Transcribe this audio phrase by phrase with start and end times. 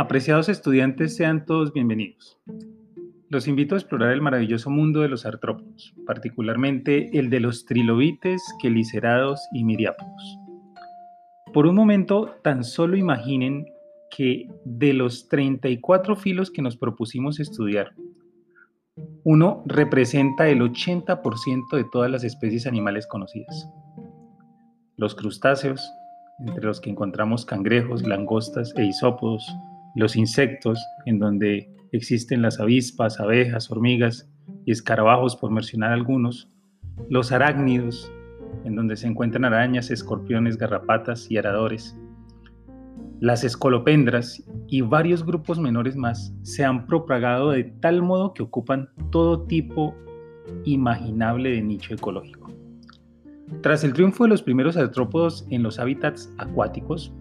[0.00, 2.38] Apreciados estudiantes, sean todos bienvenidos.
[3.30, 8.40] Los invito a explorar el maravilloso mundo de los artrópodos, particularmente el de los trilobites,
[8.62, 10.38] quelicerados y miriápodos.
[11.52, 13.66] Por un momento, tan solo imaginen
[14.16, 17.92] que de los 34 filos que nos propusimos estudiar,
[19.24, 23.68] uno representa el 80% de todas las especies animales conocidas.
[24.96, 25.92] Los crustáceos,
[26.38, 29.44] entre los que encontramos cangrejos, langostas e isópodos,
[29.94, 34.30] los insectos, en donde existen las avispas, abejas, hormigas
[34.64, 36.48] y escarabajos, por mencionar algunos,
[37.08, 38.12] los arácnidos,
[38.64, 41.96] en donde se encuentran arañas, escorpiones, garrapatas y aradores,
[43.20, 48.90] las escolopendras y varios grupos menores más se han propagado de tal modo que ocupan
[49.10, 49.96] todo tipo
[50.64, 52.52] imaginable de nicho ecológico.
[53.62, 57.12] Tras el triunfo de los primeros artrópodos en los hábitats acuáticos,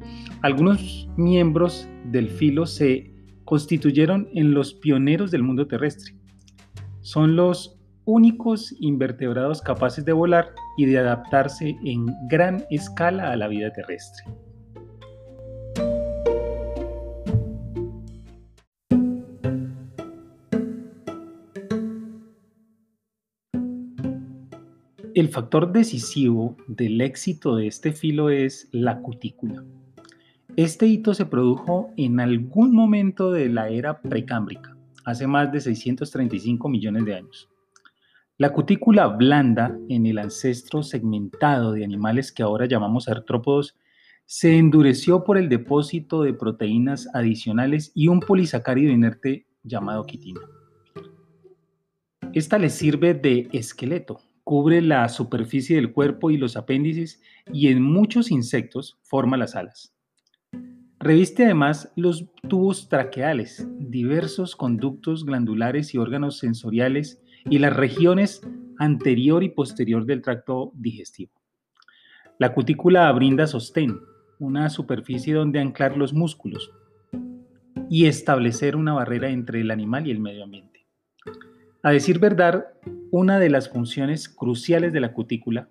[0.41, 3.11] algunos miembros del filo se
[3.45, 6.15] constituyeron en los pioneros del mundo terrestre.
[7.01, 13.47] Son los únicos invertebrados capaces de volar y de adaptarse en gran escala a la
[13.47, 14.25] vida terrestre.
[25.17, 29.65] El factor decisivo del éxito de este filo es la cutícula.
[30.55, 36.69] Este hito se produjo en algún momento de la era precámbrica, hace más de 635
[36.69, 37.49] millones de años.
[38.37, 43.75] La cutícula blanda en el ancestro segmentado de animales que ahora llamamos artrópodos
[44.27, 50.41] se endureció por el depósito de proteínas adicionales y un polisacárido inerte llamado quitina.
[52.33, 57.81] Esta le sirve de esqueleto cubre la superficie del cuerpo y los apéndices y en
[57.81, 59.93] muchos insectos forma las alas.
[60.99, 68.41] Reviste además los tubos traqueales, diversos conductos glandulares y órganos sensoriales y las regiones
[68.79, 71.33] anterior y posterior del tracto digestivo.
[72.39, 73.99] La cutícula brinda sostén,
[74.39, 76.71] una superficie donde anclar los músculos
[77.89, 80.87] y establecer una barrera entre el animal y el medio ambiente.
[81.83, 82.67] A decir verdad,
[83.11, 85.69] una de las funciones cruciales de la cutícula,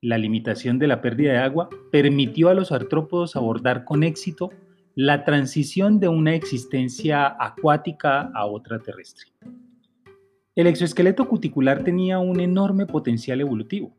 [0.00, 4.50] la limitación de la pérdida de agua, permitió a los artrópodos abordar con éxito
[4.94, 9.32] la transición de una existencia acuática a otra terrestre.
[10.54, 13.96] El exoesqueleto cuticular tenía un enorme potencial evolutivo.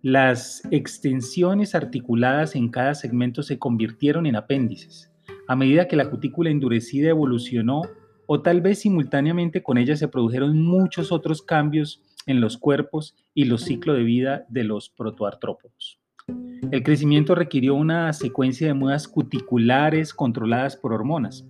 [0.00, 5.10] Las extensiones articuladas en cada segmento se convirtieron en apéndices.
[5.48, 7.82] A medida que la cutícula endurecida evolucionó
[8.30, 13.46] o tal vez simultáneamente con ella se produjeron muchos otros cambios en los cuerpos y
[13.46, 15.98] los ciclos de vida de los protoartrópodos.
[16.70, 21.46] El crecimiento requirió una secuencia de mudas cuticulares controladas por hormonas.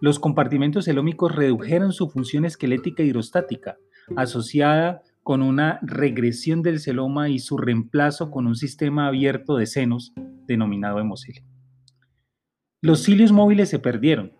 [0.00, 3.76] Los compartimentos celómicos redujeron su función esquelética hidrostática,
[4.16, 10.14] asociada con una regresión del celoma y su reemplazo con un sistema abierto de senos
[10.46, 11.44] denominado hemocilio.
[12.80, 14.32] Los cilios móviles se perdieron,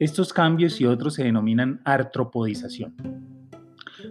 [0.00, 2.96] estos cambios y otros se denominan artropodización.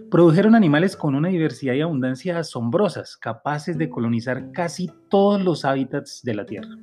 [0.08, 6.22] Produjeron animales con una diversidad y abundancia asombrosas, capaces de colonizar casi todos los hábitats
[6.22, 6.78] de la Tierra.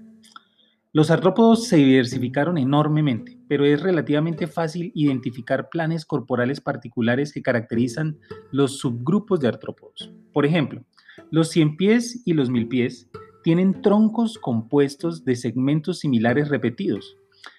[0.92, 8.18] Los artrópodos se diversificaron enormemente, pero es relativamente fácil identificar planes corporales particulares que caracterizan
[8.52, 10.12] los subgrupos de artrópodos.
[10.34, 10.84] Por ejemplo,
[11.32, 13.10] los cien pies y los mil pies
[13.44, 17.16] tienen troncos compuestos de segmentos similares repetidos,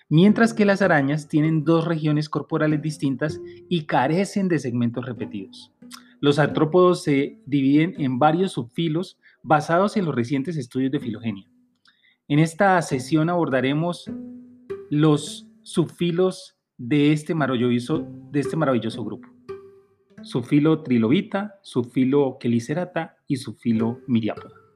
[0.08, 5.72] mientras que las arañas tienen dos regiones corporales distintas y carecen de segmentos repetidos.
[6.20, 11.48] Los artrópodos se dividen en varios subfilos basados en los recientes estudios de filogenia.
[12.26, 14.10] En esta sesión abordaremos
[14.90, 19.28] los subfilos de este maravilloso, de este maravilloso grupo.
[20.22, 24.67] Subfilo trilobita, subfilo quelicerata y subfilo miriápoda.